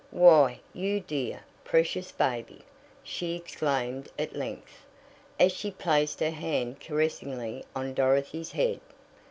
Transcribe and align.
"Why, 0.09 0.61
you 0.73 0.99
dear, 0.99 1.41
precious 1.63 2.11
baby!" 2.11 2.61
she 3.03 3.35
exclaimed 3.35 4.09
at 4.17 4.35
length, 4.35 4.83
as 5.39 5.51
she 5.51 5.69
placed 5.69 6.21
her 6.21 6.31
hand 6.31 6.79
caressingly 6.79 7.65
on 7.75 7.93
Dorothy's 7.93 8.53
head. 8.53 8.79